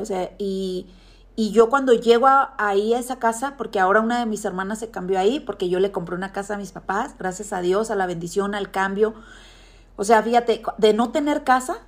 o 0.00 0.04
sea, 0.04 0.30
y, 0.38 0.86
y 1.34 1.50
yo 1.50 1.68
cuando 1.68 1.92
llego 1.92 2.28
ahí 2.56 2.94
a 2.94 3.00
esa 3.00 3.18
casa, 3.18 3.56
porque 3.58 3.80
ahora 3.80 4.00
una 4.00 4.20
de 4.20 4.26
mis 4.26 4.44
hermanas 4.44 4.78
se 4.78 4.90
cambió 4.90 5.18
ahí, 5.18 5.40
porque 5.40 5.68
yo 5.68 5.80
le 5.80 5.90
compré 5.90 6.14
una 6.14 6.32
casa 6.32 6.54
a 6.54 6.58
mis 6.58 6.70
papás, 6.70 7.16
gracias 7.18 7.52
a 7.52 7.60
Dios, 7.60 7.90
a 7.90 7.96
la 7.96 8.06
bendición, 8.06 8.54
al 8.54 8.70
cambio. 8.70 9.14
O 9.96 10.04
sea, 10.04 10.22
fíjate, 10.22 10.62
de 10.78 10.94
no 10.94 11.10
tener 11.10 11.42
casa, 11.42 11.78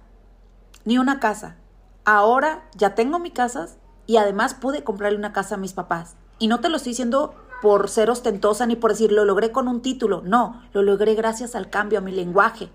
ni 0.84 0.98
una 0.98 1.20
casa. 1.20 1.56
Ahora 2.04 2.68
ya 2.74 2.94
tengo 2.94 3.20
mi 3.20 3.30
casa 3.30 3.68
y 4.06 4.16
además 4.16 4.54
pude 4.54 4.82
comprarle 4.82 5.18
una 5.18 5.32
casa 5.32 5.54
a 5.54 5.58
mis 5.58 5.72
papás. 5.72 6.16
Y 6.38 6.48
no 6.48 6.60
te 6.60 6.68
lo 6.68 6.76
estoy 6.76 6.90
diciendo 6.90 7.34
por 7.60 7.88
ser 7.88 8.10
ostentosa 8.10 8.66
ni 8.66 8.76
por 8.76 8.92
decir 8.92 9.12
lo 9.12 9.24
logré 9.24 9.52
con 9.52 9.68
un 9.68 9.82
título. 9.82 10.22
No, 10.24 10.62
lo 10.72 10.82
logré 10.82 11.14
gracias 11.14 11.54
al 11.54 11.70
cambio, 11.70 11.98
a 11.98 12.02
mi 12.02 12.12
lenguaje, 12.12 12.70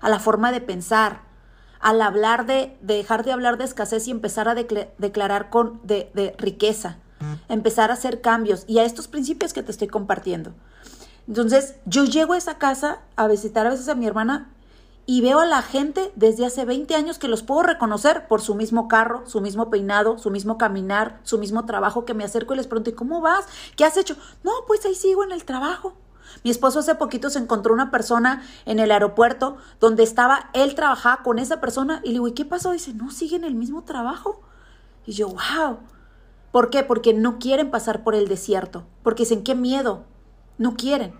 a 0.00 0.08
la 0.08 0.18
forma 0.18 0.52
de 0.52 0.60
pensar, 0.60 1.22
al 1.80 2.00
hablar 2.00 2.46
de, 2.46 2.76
dejar 2.80 3.24
de 3.24 3.32
hablar 3.32 3.58
de 3.58 3.64
escasez 3.64 4.08
y 4.08 4.10
empezar 4.10 4.48
a 4.48 4.54
declarar 4.54 5.50
con 5.50 5.80
de, 5.82 6.10
de 6.14 6.34
riqueza, 6.38 6.98
empezar 7.48 7.90
a 7.90 7.94
hacer 7.94 8.20
cambios 8.20 8.64
y 8.66 8.78
a 8.78 8.84
estos 8.84 9.08
principios 9.08 9.52
que 9.52 9.62
te 9.62 9.70
estoy 9.70 9.88
compartiendo. 9.88 10.54
Entonces, 11.26 11.76
yo 11.86 12.04
llego 12.04 12.34
a 12.34 12.38
esa 12.38 12.58
casa 12.58 13.00
a 13.16 13.28
visitar 13.28 13.66
a 13.66 13.70
veces 13.70 13.88
a 13.88 13.94
mi 13.94 14.06
hermana 14.06 14.53
y 15.06 15.20
veo 15.20 15.40
a 15.40 15.46
la 15.46 15.60
gente 15.62 16.12
desde 16.16 16.46
hace 16.46 16.64
20 16.64 16.94
años 16.94 17.18
que 17.18 17.28
los 17.28 17.42
puedo 17.42 17.62
reconocer 17.62 18.26
por 18.26 18.40
su 18.40 18.54
mismo 18.54 18.88
carro, 18.88 19.22
su 19.26 19.40
mismo 19.40 19.68
peinado, 19.68 20.18
su 20.18 20.30
mismo 20.30 20.56
caminar, 20.56 21.20
su 21.24 21.38
mismo 21.38 21.66
trabajo, 21.66 22.06
que 22.06 22.14
me 22.14 22.24
acerco 22.24 22.54
y 22.54 22.56
les 22.56 22.66
pregunto, 22.66 22.90
¿y 22.90 22.94
cómo 22.94 23.20
vas? 23.20 23.46
¿Qué 23.76 23.84
has 23.84 23.96
hecho? 23.96 24.16
No, 24.42 24.52
pues 24.66 24.84
ahí 24.86 24.94
sigo 24.94 25.22
en 25.22 25.32
el 25.32 25.44
trabajo. 25.44 25.94
Mi 26.42 26.50
esposo 26.50 26.78
hace 26.78 26.94
poquito 26.94 27.28
se 27.28 27.38
encontró 27.38 27.74
una 27.74 27.90
persona 27.90 28.42
en 28.64 28.78
el 28.78 28.90
aeropuerto 28.90 29.58
donde 29.78 30.02
estaba, 30.02 30.50
él 30.54 30.74
trabajaba 30.74 31.22
con 31.22 31.38
esa 31.38 31.60
persona 31.60 32.00
y 32.02 32.08
le 32.08 32.12
digo, 32.14 32.28
¿y 32.28 32.32
qué 32.32 32.46
pasó? 32.46 32.72
Dice, 32.72 32.94
no, 32.94 33.10
siguen 33.10 33.44
el 33.44 33.54
mismo 33.54 33.84
trabajo. 33.84 34.40
Y 35.06 35.12
yo, 35.12 35.28
wow. 35.28 35.80
¿Por 36.50 36.70
qué? 36.70 36.82
Porque 36.82 37.12
no 37.12 37.38
quieren 37.38 37.70
pasar 37.70 38.04
por 38.04 38.14
el 38.14 38.26
desierto, 38.26 38.84
porque 39.02 39.24
dicen, 39.24 39.44
qué 39.44 39.54
miedo, 39.54 40.04
no 40.56 40.76
quieren. 40.76 41.14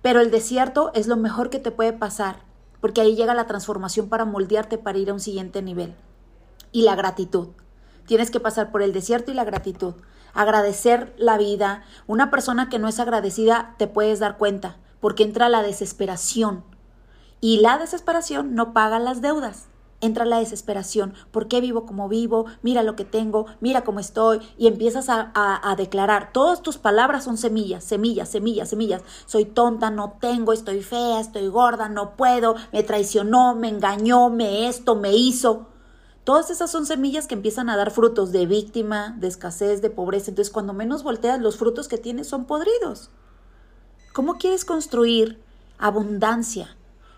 Pero 0.00 0.20
el 0.20 0.30
desierto 0.30 0.92
es 0.94 1.08
lo 1.08 1.16
mejor 1.16 1.50
que 1.50 1.58
te 1.58 1.70
puede 1.70 1.92
pasar 1.92 2.45
porque 2.86 3.00
ahí 3.00 3.16
llega 3.16 3.34
la 3.34 3.48
transformación 3.48 4.08
para 4.08 4.24
moldearte 4.24 4.78
para 4.78 4.96
ir 4.96 5.10
a 5.10 5.12
un 5.12 5.18
siguiente 5.18 5.60
nivel. 5.60 5.96
Y 6.70 6.82
la 6.82 6.94
gratitud. 6.94 7.48
Tienes 8.06 8.30
que 8.30 8.38
pasar 8.38 8.70
por 8.70 8.80
el 8.80 8.92
desierto 8.92 9.32
y 9.32 9.34
la 9.34 9.42
gratitud. 9.42 9.94
Agradecer 10.34 11.12
la 11.18 11.36
vida. 11.36 11.82
Una 12.06 12.30
persona 12.30 12.68
que 12.68 12.78
no 12.78 12.86
es 12.86 13.00
agradecida 13.00 13.74
te 13.76 13.88
puedes 13.88 14.20
dar 14.20 14.36
cuenta, 14.38 14.76
porque 15.00 15.24
entra 15.24 15.48
la 15.48 15.64
desesperación. 15.64 16.62
Y 17.40 17.58
la 17.58 17.76
desesperación 17.76 18.54
no 18.54 18.72
paga 18.72 19.00
las 19.00 19.20
deudas 19.20 19.66
entra 20.00 20.24
la 20.24 20.38
desesperación. 20.38 21.14
¿Por 21.30 21.48
qué 21.48 21.60
vivo 21.60 21.86
como 21.86 22.08
vivo? 22.08 22.46
Mira 22.62 22.82
lo 22.82 22.96
que 22.96 23.04
tengo, 23.04 23.46
mira 23.60 23.82
cómo 23.84 24.00
estoy. 24.00 24.40
Y 24.58 24.66
empiezas 24.66 25.08
a, 25.08 25.32
a, 25.34 25.76
declarar. 25.76 26.32
Todas 26.32 26.62
tus 26.62 26.78
palabras 26.78 27.24
son 27.24 27.36
semillas, 27.36 27.84
semillas, 27.84 28.28
semillas, 28.28 28.70
semillas. 28.70 29.02
Soy 29.26 29.44
tonta, 29.44 29.90
no 29.90 30.16
tengo, 30.20 30.52
estoy 30.52 30.82
fea, 30.82 31.20
estoy 31.20 31.48
gorda, 31.48 31.88
no 31.88 32.16
puedo, 32.16 32.56
me 32.72 32.82
traicionó, 32.82 33.54
me 33.54 33.68
engañó, 33.68 34.30
me 34.30 34.68
esto, 34.68 34.96
me 34.96 35.14
hizo. 35.14 35.66
Todas 36.24 36.50
esas 36.50 36.70
son 36.72 36.86
semillas 36.86 37.28
que 37.28 37.34
empiezan 37.34 37.70
a 37.70 37.76
dar 37.76 37.92
frutos 37.92 38.32
de 38.32 38.46
víctima, 38.46 39.14
de 39.18 39.28
escasez, 39.28 39.80
de 39.80 39.90
pobreza. 39.90 40.30
Entonces, 40.30 40.52
cuando 40.52 40.72
menos 40.72 41.04
volteas, 41.04 41.40
los 41.40 41.56
frutos 41.56 41.86
que 41.86 41.98
tienes 41.98 42.26
son 42.26 42.46
podridos. 42.46 43.10
¿Cómo 44.12 44.34
quieres 44.34 44.64
construir 44.64 45.40
abundancia? 45.78 46.76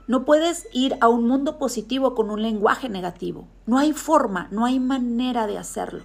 No 0.08 0.24
puedes 0.24 0.66
ir 0.72 0.96
a 1.02 1.08
un 1.08 1.28
mundo 1.28 1.58
positivo 1.58 2.14
con 2.14 2.30
un 2.30 2.40
lenguaje 2.40 2.88
negativo. 2.88 3.46
No 3.66 3.76
hay 3.76 3.92
forma, 3.92 4.48
no 4.50 4.64
hay 4.64 4.80
manera 4.80 5.46
de 5.46 5.58
hacerlo. 5.58 6.02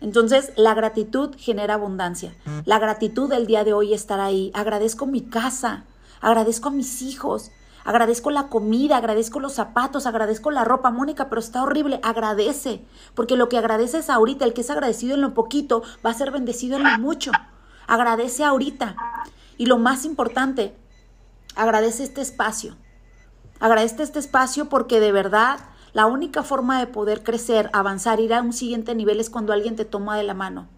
Entonces, 0.00 0.52
la 0.56 0.72
gratitud 0.72 1.34
genera 1.36 1.74
abundancia. 1.74 2.32
La 2.64 2.78
gratitud 2.78 3.28
del 3.28 3.48
día 3.48 3.64
de 3.64 3.72
hoy 3.72 3.92
estar 3.92 4.20
ahí. 4.20 4.52
Agradezco 4.54 5.06
mi 5.06 5.20
casa, 5.20 5.82
agradezco 6.20 6.68
a 6.68 6.70
mis 6.70 7.02
hijos, 7.02 7.50
agradezco 7.84 8.30
la 8.30 8.46
comida, 8.46 8.98
agradezco 8.98 9.40
los 9.40 9.54
zapatos, 9.54 10.06
agradezco 10.06 10.52
la 10.52 10.62
ropa, 10.62 10.92
Mónica, 10.92 11.28
pero 11.28 11.40
está 11.40 11.64
horrible. 11.64 11.98
Agradece, 12.04 12.84
porque 13.16 13.34
lo 13.34 13.48
que 13.48 13.58
agradeces 13.58 14.10
ahorita, 14.10 14.44
el 14.44 14.52
que 14.52 14.60
es 14.60 14.70
agradecido 14.70 15.16
en 15.16 15.22
lo 15.22 15.34
poquito, 15.34 15.82
va 16.06 16.10
a 16.10 16.14
ser 16.14 16.30
bendecido 16.30 16.76
en 16.76 16.84
lo 16.84 16.98
mucho. 17.00 17.32
Agradece 17.88 18.44
ahorita. 18.44 18.94
Y 19.58 19.66
lo 19.66 19.78
más 19.78 20.04
importante, 20.04 20.76
agradece 21.56 22.04
este 22.04 22.20
espacio. 22.20 22.76
Agradezco 23.60 24.02
este 24.02 24.18
espacio 24.18 24.68
porque 24.68 25.00
de 25.00 25.12
verdad 25.12 25.58
la 25.92 26.06
única 26.06 26.42
forma 26.42 26.80
de 26.80 26.88
poder 26.88 27.22
crecer, 27.22 27.70
avanzar, 27.72 28.18
ir 28.18 28.34
a 28.34 28.42
un 28.42 28.52
siguiente 28.52 28.94
nivel 28.94 29.20
es 29.20 29.30
cuando 29.30 29.52
alguien 29.52 29.76
te 29.76 29.84
toma 29.84 30.16
de 30.16 30.24
la 30.24 30.34
mano. 30.34 30.68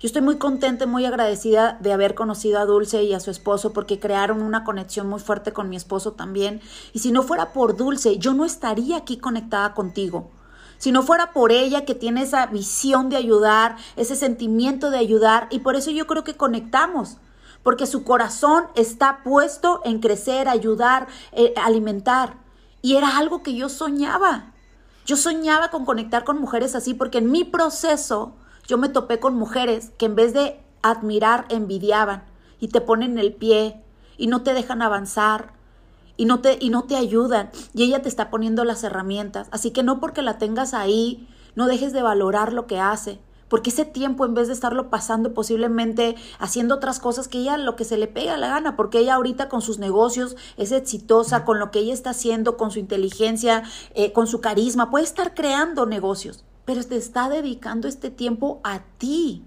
Yo 0.00 0.06
estoy 0.06 0.22
muy 0.22 0.36
contenta 0.36 0.84
y 0.84 0.88
muy 0.88 1.04
agradecida 1.04 1.78
de 1.80 1.92
haber 1.92 2.16
conocido 2.16 2.58
a 2.58 2.64
Dulce 2.64 3.04
y 3.04 3.12
a 3.12 3.20
su 3.20 3.30
esposo 3.30 3.72
porque 3.72 4.00
crearon 4.00 4.42
una 4.42 4.64
conexión 4.64 5.08
muy 5.08 5.20
fuerte 5.20 5.52
con 5.52 5.68
mi 5.68 5.76
esposo 5.76 6.14
también. 6.14 6.60
Y 6.92 6.98
si 6.98 7.12
no 7.12 7.22
fuera 7.22 7.52
por 7.52 7.76
Dulce, 7.76 8.18
yo 8.18 8.34
no 8.34 8.44
estaría 8.44 8.96
aquí 8.96 9.18
conectada 9.18 9.74
contigo. 9.74 10.30
Si 10.78 10.90
no 10.90 11.04
fuera 11.04 11.32
por 11.32 11.52
ella 11.52 11.84
que 11.84 11.94
tiene 11.94 12.22
esa 12.22 12.46
visión 12.46 13.10
de 13.10 13.16
ayudar, 13.16 13.76
ese 13.94 14.16
sentimiento 14.16 14.90
de 14.90 14.98
ayudar, 14.98 15.46
y 15.50 15.60
por 15.60 15.76
eso 15.76 15.92
yo 15.92 16.08
creo 16.08 16.24
que 16.24 16.36
conectamos 16.36 17.18
porque 17.62 17.86
su 17.86 18.04
corazón 18.04 18.64
está 18.74 19.22
puesto 19.22 19.80
en 19.84 20.00
crecer, 20.00 20.48
ayudar, 20.48 21.06
eh, 21.32 21.54
alimentar. 21.56 22.36
Y 22.80 22.96
era 22.96 23.18
algo 23.18 23.42
que 23.42 23.54
yo 23.54 23.68
soñaba. 23.68 24.52
Yo 25.06 25.16
soñaba 25.16 25.70
con 25.70 25.84
conectar 25.84 26.24
con 26.24 26.40
mujeres 26.40 26.74
así 26.74 26.94
porque 26.94 27.18
en 27.18 27.30
mi 27.30 27.44
proceso 27.44 28.34
yo 28.66 28.78
me 28.78 28.88
topé 28.88 29.18
con 29.18 29.34
mujeres 29.34 29.90
que 29.98 30.06
en 30.06 30.14
vez 30.14 30.32
de 30.32 30.60
admirar, 30.82 31.46
envidiaban 31.48 32.24
y 32.60 32.68
te 32.68 32.80
ponen 32.80 33.18
el 33.18 33.34
pie 33.34 33.82
y 34.16 34.28
no 34.28 34.42
te 34.42 34.54
dejan 34.54 34.82
avanzar 34.82 35.54
y 36.16 36.24
no 36.24 36.40
te, 36.40 36.58
y 36.60 36.70
no 36.70 36.84
te 36.84 36.96
ayudan 36.96 37.50
y 37.74 37.84
ella 37.84 38.02
te 38.02 38.08
está 38.08 38.30
poniendo 38.30 38.64
las 38.64 38.84
herramientas. 38.84 39.48
Así 39.50 39.70
que 39.70 39.82
no 39.82 39.98
porque 40.00 40.22
la 40.22 40.38
tengas 40.38 40.74
ahí, 40.74 41.28
no 41.56 41.66
dejes 41.66 41.92
de 41.92 42.02
valorar 42.02 42.52
lo 42.52 42.66
que 42.66 42.78
hace 42.80 43.20
porque 43.52 43.68
ese 43.68 43.84
tiempo 43.84 44.24
en 44.24 44.32
vez 44.32 44.48
de 44.48 44.54
estarlo 44.54 44.88
pasando 44.88 45.34
posiblemente 45.34 46.16
haciendo 46.38 46.76
otras 46.76 47.00
cosas 47.00 47.28
que 47.28 47.36
ella 47.36 47.58
lo 47.58 47.76
que 47.76 47.84
se 47.84 47.98
le 47.98 48.06
pega 48.06 48.38
la 48.38 48.48
gana, 48.48 48.76
porque 48.76 49.00
ella 49.00 49.16
ahorita 49.16 49.50
con 49.50 49.60
sus 49.60 49.78
negocios 49.78 50.36
es 50.56 50.72
exitosa, 50.72 51.44
con 51.44 51.58
lo 51.58 51.70
que 51.70 51.80
ella 51.80 51.92
está 51.92 52.10
haciendo, 52.10 52.56
con 52.56 52.70
su 52.70 52.78
inteligencia, 52.78 53.62
eh, 53.94 54.14
con 54.14 54.26
su 54.26 54.40
carisma, 54.40 54.90
puede 54.90 55.04
estar 55.04 55.34
creando 55.34 55.84
negocios, 55.84 56.46
pero 56.64 56.82
te 56.82 56.96
está 56.96 57.28
dedicando 57.28 57.88
este 57.88 58.08
tiempo 58.08 58.62
a 58.64 58.84
ti. 58.96 59.44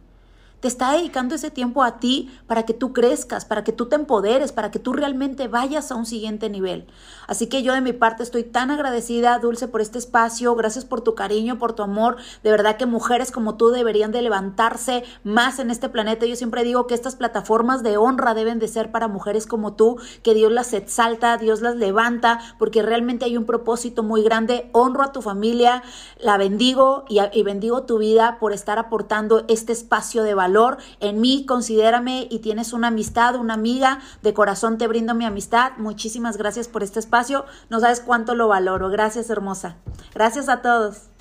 Te 0.65 0.69
está 0.69 0.93
dedicando 0.93 1.35
ese 1.35 1.51
tiempo 1.51 1.83
a 1.83 1.99
ti 1.99 2.35
para 2.47 2.63
que 2.63 2.73
tú 2.73 2.91
crezcas, 2.91 3.45
para 3.45 3.63
que 3.63 3.71
tú 3.71 3.85
te 3.85 3.97
empoderes, 3.97 4.51
para 4.51 4.71
que 4.71 4.79
tú 4.79 4.93
realmente 4.93 5.47
vayas 5.47 5.91
a 5.91 5.95
un 5.95 6.07
siguiente 6.07 6.49
nivel. 6.49 6.87
Así 7.27 7.45
que 7.45 7.61
yo 7.61 7.73
de 7.73 7.81
mi 7.81 7.93
parte 7.93 8.23
estoy 8.23 8.43
tan 8.43 8.71
agradecida, 8.71 9.37
Dulce, 9.37 9.67
por 9.67 9.81
este 9.81 9.99
espacio. 9.99 10.55
Gracias 10.55 10.83
por 10.83 11.01
tu 11.01 11.13
cariño, 11.13 11.59
por 11.59 11.73
tu 11.73 11.83
amor. 11.83 12.15
De 12.41 12.49
verdad 12.49 12.77
que 12.77 12.87
mujeres 12.87 13.31
como 13.31 13.57
tú 13.57 13.69
deberían 13.69 14.11
de 14.11 14.23
levantarse 14.23 15.03
más 15.23 15.59
en 15.59 15.69
este 15.69 15.87
planeta. 15.87 16.25
Yo 16.25 16.35
siempre 16.35 16.63
digo 16.63 16.87
que 16.87 16.95
estas 16.95 17.15
plataformas 17.15 17.83
de 17.83 17.97
honra 17.97 18.33
deben 18.33 18.57
de 18.57 18.67
ser 18.67 18.89
para 18.89 19.07
mujeres 19.07 19.45
como 19.45 19.73
tú, 19.73 19.99
que 20.23 20.33
Dios 20.33 20.51
las 20.51 20.73
exalta, 20.73 21.37
Dios 21.37 21.61
las 21.61 21.75
levanta, 21.75 22.39
porque 22.57 22.81
realmente 22.81 23.25
hay 23.25 23.37
un 23.37 23.45
propósito 23.45 24.01
muy 24.01 24.23
grande. 24.23 24.67
Honro 24.71 25.03
a 25.03 25.11
tu 25.11 25.21
familia, 25.21 25.83
la 26.19 26.39
bendigo 26.39 27.05
y, 27.07 27.19
y 27.33 27.43
bendigo 27.43 27.83
tu 27.83 27.99
vida 27.99 28.37
por 28.39 28.51
estar 28.51 28.79
aportando 28.79 29.45
este 29.47 29.71
espacio 29.71 30.23
de 30.23 30.33
valor 30.33 30.54
en 30.99 31.21
mí, 31.21 31.45
considérame 31.45 32.27
y 32.29 32.39
tienes 32.39 32.73
una 32.73 32.87
amistad, 32.87 33.35
una 33.35 33.53
amiga, 33.53 33.99
de 34.21 34.33
corazón 34.33 34.77
te 34.77 34.87
brindo 34.87 35.13
mi 35.13 35.25
amistad. 35.25 35.73
Muchísimas 35.77 36.37
gracias 36.37 36.67
por 36.67 36.83
este 36.83 36.99
espacio. 36.99 37.45
No 37.69 37.79
sabes 37.79 37.99
cuánto 37.99 38.35
lo 38.35 38.47
valoro. 38.47 38.89
Gracias, 38.89 39.29
hermosa. 39.29 39.75
Gracias 40.13 40.49
a 40.49 40.61
todos. 40.61 41.14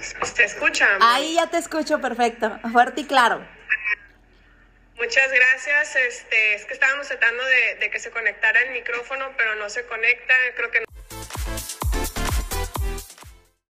¿Se 0.00 0.44
escucha? 0.44 0.88
Ahí 1.00 1.34
ya 1.34 1.48
te 1.48 1.58
escucho 1.58 2.00
perfecto, 2.00 2.58
fuerte 2.72 3.02
y 3.02 3.04
claro. 3.04 3.44
Muchas 4.96 5.30
gracias. 5.30 5.96
Este, 5.96 6.54
es 6.54 6.64
que 6.64 6.74
estábamos 6.74 7.08
tratando 7.08 7.44
de, 7.44 7.74
de 7.76 7.90
que 7.90 7.98
se 7.98 8.10
conectara 8.10 8.60
el 8.62 8.70
micrófono, 8.70 9.32
pero 9.36 9.54
no 9.56 9.68
se 9.68 9.84
conecta. 9.86 10.34
Creo 10.56 10.70
que 10.70 10.80
no. 10.80 10.86